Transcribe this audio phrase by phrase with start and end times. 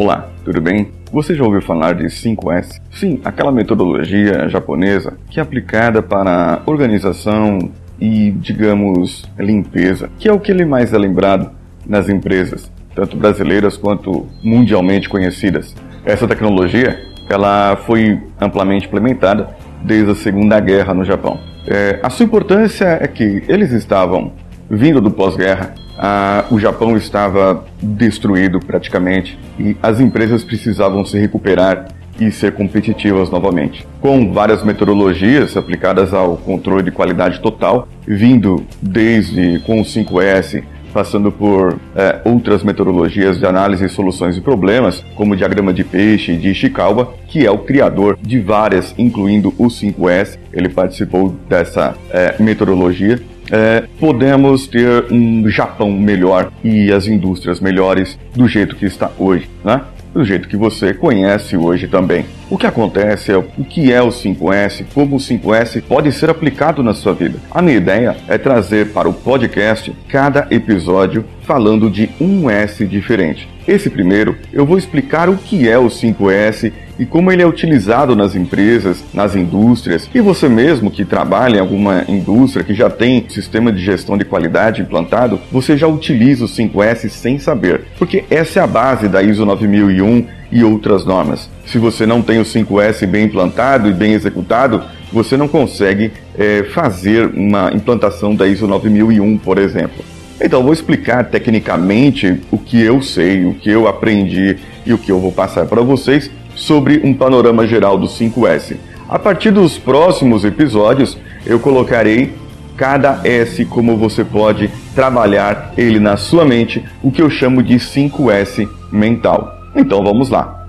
[0.00, 0.92] Olá, tudo bem?
[1.10, 2.80] Você já ouviu falar de 5S?
[2.92, 7.58] Sim, aquela metodologia japonesa que é aplicada para organização
[8.00, 11.50] e, digamos, limpeza, que é o que ele mais é lembrado
[11.84, 15.74] nas empresas, tanto brasileiras quanto mundialmente conhecidas.
[16.04, 16.96] Essa tecnologia,
[17.28, 19.48] ela foi amplamente implementada
[19.82, 21.40] desde a Segunda Guerra no Japão.
[21.66, 24.30] É, a sua importância é que eles estavam
[24.70, 31.88] vindo do pós-guerra ah, o Japão estava destruído praticamente e as empresas precisavam se recuperar
[32.20, 33.86] e ser competitivas novamente.
[34.00, 40.62] Com várias metodologias aplicadas ao controle de qualidade total, vindo desde com o 5S,
[40.92, 45.84] passando por é, outras metodologias de análise e soluções de problemas, como o diagrama de
[45.84, 50.38] peixe de Ishikawa, que é o criador de várias, incluindo o 5S.
[50.52, 53.20] Ele participou dessa é, metodologia
[53.50, 59.48] é, podemos ter um Japão melhor e as indústrias melhores do jeito que está hoje,
[59.64, 59.80] né?
[60.12, 62.24] do jeito que você conhece hoje também.
[62.50, 66.82] O que acontece é o que é o 5S, como o 5S pode ser aplicado
[66.82, 67.38] na sua vida.
[67.50, 73.48] A minha ideia é trazer para o podcast cada episódio falando de um S diferente.
[73.66, 78.14] Esse primeiro eu vou explicar o que é o 5S e como ele é utilizado
[78.14, 83.24] nas empresas, nas indústrias, e você mesmo que trabalha em alguma indústria que já tem
[83.30, 88.60] sistema de gestão de qualidade implantado, você já utiliza o 5S sem saber, porque essa
[88.60, 91.48] é a base da ISO 9001 e outras normas.
[91.64, 96.64] Se você não tem o 5S bem implantado e bem executado, você não consegue é,
[96.74, 100.04] fazer uma implantação da ISO 9001, por exemplo.
[100.40, 105.10] Então, vou explicar tecnicamente o que eu sei, o que eu aprendi e o que
[105.10, 108.76] eu vou passar para vocês sobre um panorama geral do 5S.
[109.08, 111.16] A partir dos próximos episódios,
[111.46, 112.34] eu colocarei
[112.76, 117.74] cada S como você pode trabalhar ele na sua mente, o que eu chamo de
[117.74, 119.58] 5S mental.
[119.74, 120.64] Então vamos lá.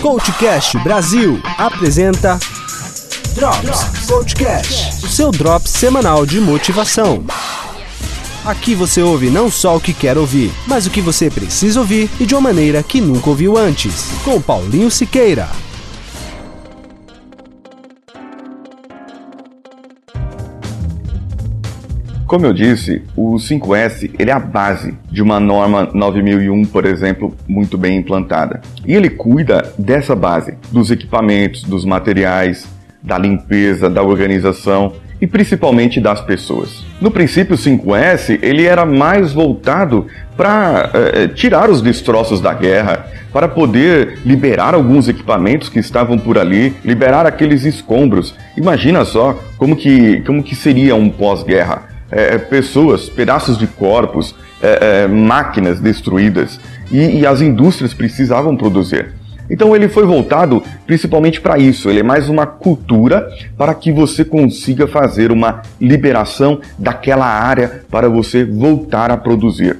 [0.00, 2.38] Coachcast Brasil apresenta
[3.34, 7.24] Drops Coachcast, o seu drop semanal de motivação.
[8.48, 12.08] Aqui você ouve não só o que quer ouvir, mas o que você precisa ouvir
[12.18, 14.10] e de uma maneira que nunca ouviu antes.
[14.24, 15.46] Com Paulinho Siqueira.
[22.26, 27.36] Como eu disse, o 5S ele é a base de uma norma 9001, por exemplo,
[27.46, 28.62] muito bem implantada.
[28.86, 32.66] E ele cuida dessa base, dos equipamentos, dos materiais,
[33.02, 36.84] da limpeza, da organização e principalmente das pessoas.
[37.00, 40.06] No princípio, o 5S ele era mais voltado
[40.36, 46.38] para eh, tirar os destroços da guerra, para poder liberar alguns equipamentos que estavam por
[46.38, 48.34] ali, liberar aqueles escombros.
[48.56, 51.88] Imagina só como que, como que seria um pós-guerra.
[52.10, 56.58] Eh, pessoas, pedaços de corpos, eh, máquinas destruídas
[56.90, 59.12] e, e as indústrias precisavam produzir.
[59.50, 61.88] Então ele foi voltado principalmente para isso.
[61.88, 68.08] Ele é mais uma cultura para que você consiga fazer uma liberação daquela área para
[68.08, 69.78] você voltar a produzir.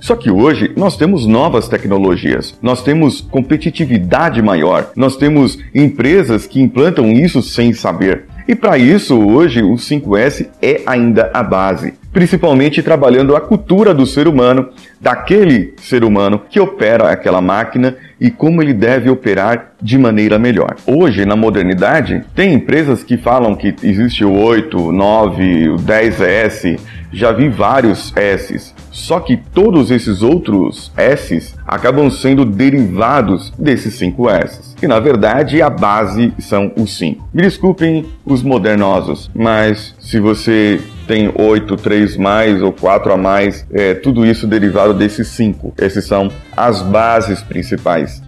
[0.00, 6.60] Só que hoje nós temos novas tecnologias, nós temos competitividade maior, nós temos empresas que
[6.60, 8.24] implantam isso sem saber.
[8.48, 14.06] E para isso, hoje, o 5S é ainda a base, principalmente trabalhando a cultura do
[14.06, 14.68] ser humano,
[15.00, 20.76] daquele ser humano que opera aquela máquina e como ele deve operar de maneira melhor.
[20.86, 26.78] Hoje, na modernidade, tem empresas que falam que existe o 8, 9, o 10S,
[27.12, 28.74] já vi vários S's.
[28.90, 34.76] Só que todos esses outros S's acabam sendo derivados desses 5 S's.
[34.82, 37.28] E na verdade a base são os 5.
[37.34, 40.80] Me desculpem os modernosos, mas se você
[41.12, 45.74] tem 8, 3 mais ou 4 a mais, é, tudo isso derivado desses 5.
[45.76, 48.22] Esses são as bases principais.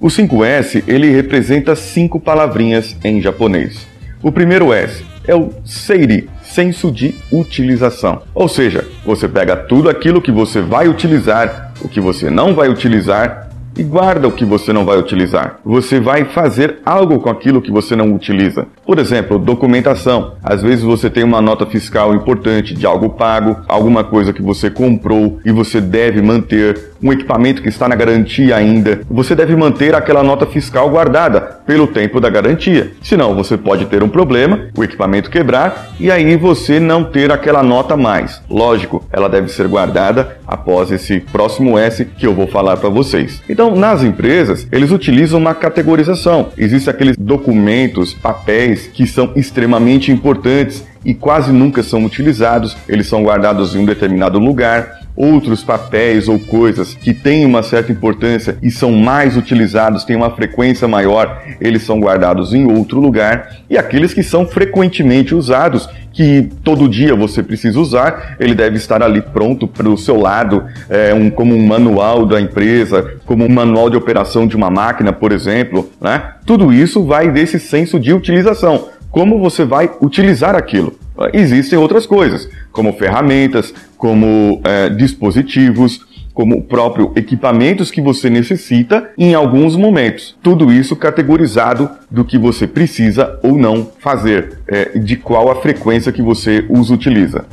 [0.00, 3.88] O 5S ele representa cinco palavrinhas em japonês.
[4.22, 8.22] O primeiro S é o seiri, senso de utilização.
[8.32, 12.68] Ou seja, você pega tudo aquilo que você vai utilizar, o que você não vai
[12.68, 15.58] utilizar e guarda o que você não vai utilizar.
[15.64, 18.66] Você vai fazer algo com aquilo que você não utiliza.
[18.84, 20.34] Por exemplo, documentação.
[20.42, 24.70] Às vezes você tem uma nota fiscal importante de algo pago, alguma coisa que você
[24.70, 29.00] comprou e você deve manter, um equipamento que está na garantia ainda.
[29.10, 32.92] Você deve manter aquela nota fiscal guardada pelo tempo da garantia.
[33.02, 37.62] Senão você pode ter um problema, o equipamento quebrar e aí você não ter aquela
[37.62, 38.42] nota mais.
[38.48, 43.42] Lógico, ela deve ser guardada após esse próximo S que eu vou falar para vocês.
[43.48, 46.48] Então, nas empresas, eles utilizam uma categorização.
[46.56, 52.76] Existem aqueles documentos, papéis que são extremamente importantes e quase nunca são utilizados.
[52.88, 57.92] Eles são guardados em um determinado lugar outros papéis ou coisas que têm uma certa
[57.92, 63.56] importância e são mais utilizados, têm uma frequência maior, eles são guardados em outro lugar.
[63.68, 69.02] E aqueles que são frequentemente usados, que todo dia você precisa usar, ele deve estar
[69.02, 73.48] ali pronto para o seu lado, é, um, como um manual da empresa, como um
[73.48, 75.88] manual de operação de uma máquina, por exemplo.
[76.00, 76.22] Né?
[76.44, 78.88] Tudo isso vai desse senso de utilização.
[79.10, 80.96] Como você vai utilizar aquilo?
[81.32, 86.00] Existem outras coisas, como ferramentas, como é, dispositivos,
[86.32, 90.36] como próprio equipamentos que você necessita em alguns momentos.
[90.42, 96.12] Tudo isso categorizado do que você precisa ou não fazer, é, de qual a frequência
[96.12, 97.44] que você os utiliza.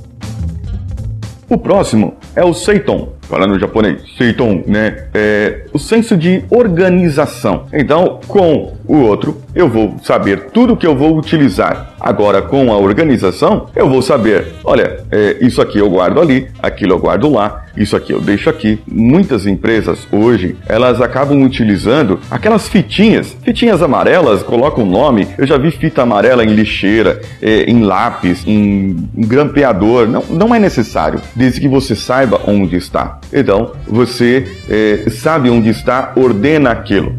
[1.49, 5.05] O próximo é o Seiton, falando japonês, Seiton, né?
[5.13, 7.67] É o senso de organização.
[7.71, 11.86] Então, com o outro, eu vou saber tudo que eu vou utilizar.
[11.99, 16.93] Agora, com a organização, eu vou saber, olha, é, isso aqui eu guardo ali, aquilo
[16.93, 18.79] eu guardo lá, isso aqui eu deixo aqui.
[18.87, 25.27] Muitas empresas hoje, elas acabam utilizando aquelas fitinhas, fitinhas amarelas, colocam o nome.
[25.37, 30.07] Eu já vi fita amarela em lixeira, é, em lápis, em, grampeador.
[30.07, 33.19] Não, não é necessário, desde que você saiba onde está.
[33.33, 37.15] Então, você é, sabe onde está, ordena aquilo.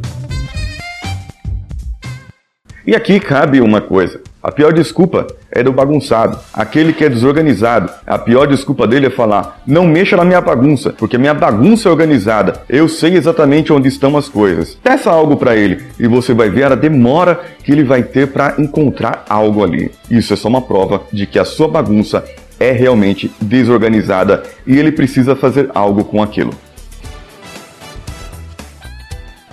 [2.87, 4.28] E aqui cabe uma coisa.
[4.41, 7.91] A pior desculpa é do bagunçado, aquele que é desorganizado.
[8.07, 11.93] A pior desculpa dele é falar: não mexa na minha bagunça, porque minha bagunça é
[11.93, 12.63] organizada.
[12.69, 14.77] Eu sei exatamente onde estão as coisas.
[14.77, 18.55] Peça algo para ele e você vai ver a demora que ele vai ter para
[18.59, 19.91] encontrar algo ali.
[20.09, 22.25] Isso é só uma prova de que a sua bagunça
[22.61, 26.53] é realmente desorganizada e ele precisa fazer algo com aquilo.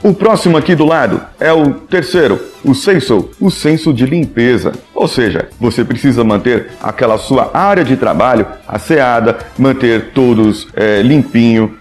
[0.05, 4.71] O próximo aqui do lado é o terceiro, o senso, o senso de limpeza.
[4.93, 11.75] Ou seja, você precisa manter aquela sua área de trabalho asseada, manter todos é, limpinho,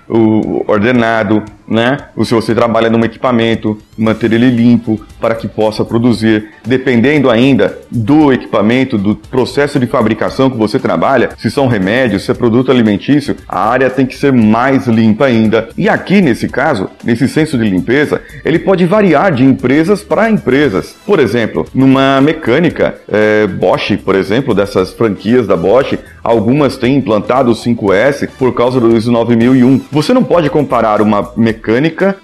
[0.66, 1.96] ordenado, né?
[2.16, 6.50] Ou se você trabalha num equipamento, manter ele limpo para que possa produzir.
[6.64, 12.30] Dependendo ainda do equipamento, do processo de fabricação que você trabalha, se são remédios, se
[12.30, 15.68] é produto alimentício, a área tem que ser mais limpa ainda.
[15.76, 20.96] E aqui nesse caso, nesse senso de limpeza, ele pode variar de empresas para empresas.
[21.06, 27.50] Por exemplo, numa mecânica, é, Bosch, por exemplo, dessas franquias da Bosch, algumas têm implantado
[27.50, 29.80] o 5S por causa do ISO 9001.
[29.90, 31.53] Você não pode comparar uma mecânica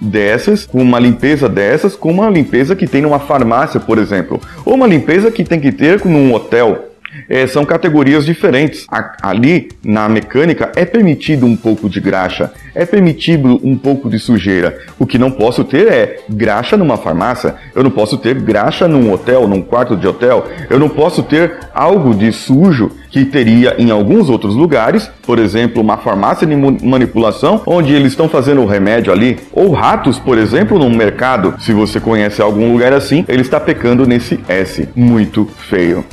[0.00, 4.74] dessas com uma limpeza dessas com uma limpeza que tem numa farmácia, por exemplo, ou
[4.74, 6.89] uma limpeza que tem que ter num hotel
[7.28, 8.86] é, são categorias diferentes.
[8.90, 14.18] A, ali, na mecânica, é permitido um pouco de graxa, é permitido um pouco de
[14.18, 14.78] sujeira.
[14.98, 19.12] O que não posso ter é graxa numa farmácia, eu não posso ter graxa num
[19.12, 23.90] hotel, num quarto de hotel, eu não posso ter algo de sujo que teria em
[23.90, 29.12] alguns outros lugares, por exemplo, uma farmácia de manipulação, onde eles estão fazendo o remédio
[29.12, 31.54] ali, ou ratos, por exemplo, num mercado.
[31.58, 34.88] Se você conhece algum lugar assim, ele está pecando nesse S.
[34.94, 36.04] Muito feio.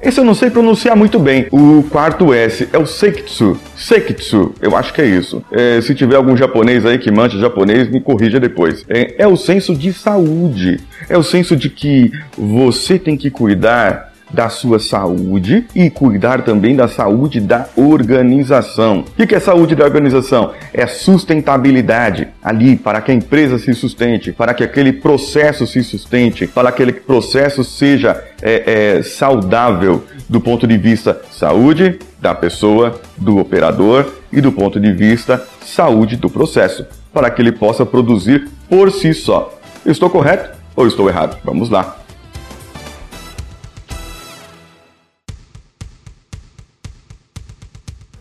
[0.00, 1.48] Esse eu não sei pronunciar muito bem.
[1.50, 3.58] O quarto S é o Seikitsu.
[3.76, 5.42] Seikitsu, eu acho que é isso.
[5.50, 8.84] É, se tiver algum japonês aí que manja japonês, me corrija depois.
[8.88, 10.80] É, é o senso de saúde.
[11.08, 16.76] É o senso de que você tem que cuidar da sua saúde e cuidar também
[16.76, 19.04] da saúde da organização.
[19.18, 20.52] O que é saúde da organização?
[20.72, 26.46] É sustentabilidade ali para que a empresa se sustente, para que aquele processo se sustente,
[26.46, 33.00] para que aquele processo seja é, é, saudável do ponto de vista saúde da pessoa,
[33.16, 38.48] do operador e do ponto de vista saúde do processo, para que ele possa produzir
[38.68, 39.58] por si só.
[39.86, 41.38] Estou correto ou estou errado?
[41.44, 41.97] Vamos lá.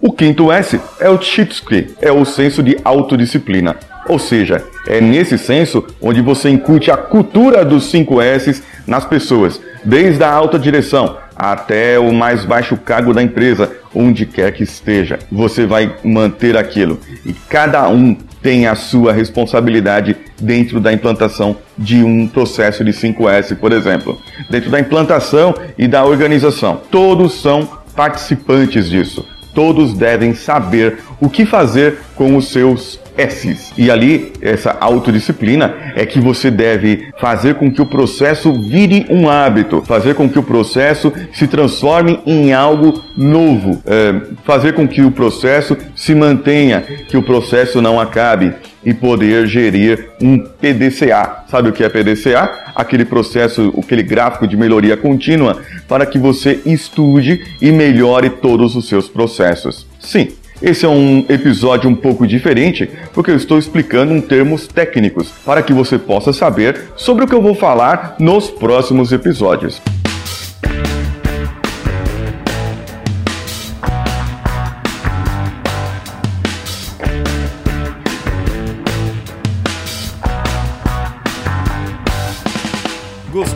[0.08, 3.76] O quinto S é o Chitsuki, é o senso de autodisciplina.
[4.08, 9.60] Ou seja, é nesse senso onde você incute a cultura dos 5 S nas pessoas,
[9.84, 15.20] desde a alta direção até o mais baixo cargo da empresa, onde quer que esteja.
[15.30, 22.02] Você vai manter aquilo e cada um tem a sua responsabilidade dentro da implantação de
[22.02, 24.18] um processo de 5S, por exemplo.
[24.50, 26.80] Dentro da implantação e da organização.
[26.90, 29.36] Todos são participantes disso.
[29.58, 33.74] Todos devem saber o que fazer com os seus S's.
[33.78, 39.30] E ali, essa autodisciplina é que você deve fazer com que o processo vire um
[39.30, 44.14] hábito, fazer com que o processo se transforme em algo novo, é,
[44.46, 48.54] fazer com que o processo se mantenha, que o processo não acabe
[48.88, 51.44] e poder gerir um PDCA.
[51.50, 52.72] Sabe o que é PDCA?
[52.74, 58.88] Aquele processo, aquele gráfico de melhoria contínua para que você estude e melhore todos os
[58.88, 59.86] seus processos.
[60.00, 60.30] Sim,
[60.62, 65.62] esse é um episódio um pouco diferente, porque eu estou explicando em termos técnicos, para
[65.62, 69.82] que você possa saber sobre o que eu vou falar nos próximos episódios.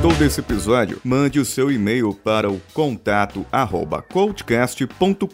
[0.02, 1.00] Gostou desse episódio?
[1.04, 3.46] Mande o seu e-mail para o contato
[4.10, 5.28] coachcast.com.br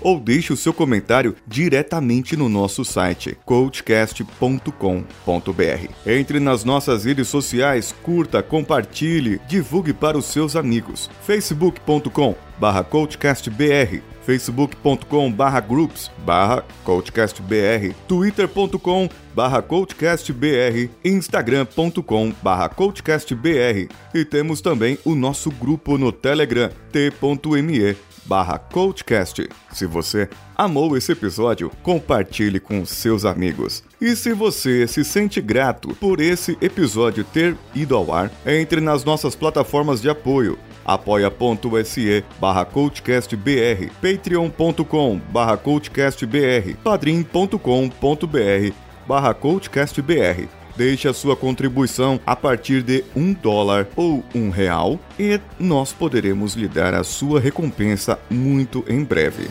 [0.00, 5.88] ou deixe o seu comentário diretamente no nosso site coachcast.com.br.
[6.06, 11.10] Entre nas nossas redes sociais, curta, compartilhe, divulgue para os seus amigos.
[11.26, 24.24] facebook.com barra coachcastbr facebook.com barra groups barra coachcastbr, twitter.com barra coachcastbr, instagram.com barra coachcastbr e
[24.24, 29.48] temos também o nosso grupo no Telegram, t.me barra coachcast.
[29.72, 33.82] Se você amou esse episódio, compartilhe com seus amigos.
[34.00, 39.04] E se você se sente grato por esse episódio ter ido ao ar, entre nas
[39.04, 48.72] nossas plataformas de apoio apoia.se barra coachcastbr, patreon.com barra coachcastbr, padrim.com.br
[49.06, 50.48] barra coachcastbr.
[50.76, 56.54] Deixe a sua contribuição a partir de um dólar ou um real e nós poderemos
[56.54, 59.50] lhe dar a sua recompensa muito em breve.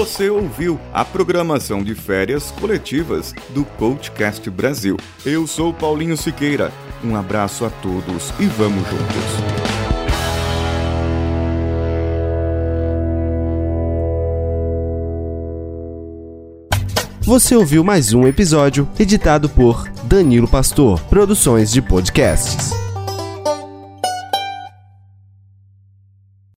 [0.00, 4.96] Você ouviu a programação de férias coletivas do Coachcast Brasil.
[5.26, 6.72] Eu sou Paulinho Siqueira.
[7.04, 9.26] Um abraço a todos e vamos juntos.
[17.20, 22.79] Você ouviu mais um episódio editado por Danilo Pastor, Produções de Podcasts.